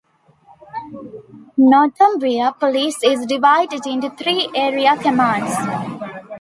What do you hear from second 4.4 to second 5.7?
Area Commands.